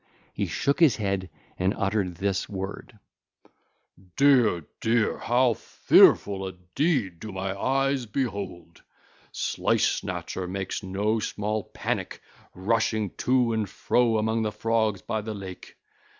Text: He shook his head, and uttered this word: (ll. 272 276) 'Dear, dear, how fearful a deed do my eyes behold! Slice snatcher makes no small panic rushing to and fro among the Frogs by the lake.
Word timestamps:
He 0.33 0.47
shook 0.47 0.79
his 0.79 0.95
head, 0.95 1.29
and 1.59 1.75
uttered 1.77 2.15
this 2.15 2.49
word: 2.49 2.97
(ll. 3.45 4.17
272 4.17 4.67
276) 4.81 4.81
'Dear, 4.81 5.01
dear, 5.11 5.17
how 5.19 5.53
fearful 5.53 6.47
a 6.47 6.53
deed 6.73 7.19
do 7.19 7.31
my 7.31 7.55
eyes 7.55 8.07
behold! 8.07 8.81
Slice 9.31 9.85
snatcher 9.87 10.47
makes 10.47 10.81
no 10.81 11.19
small 11.19 11.65
panic 11.65 12.19
rushing 12.55 13.11
to 13.17 13.53
and 13.53 13.69
fro 13.69 14.17
among 14.17 14.41
the 14.41 14.51
Frogs 14.51 15.03
by 15.03 15.21
the 15.21 15.35
lake. 15.35 15.75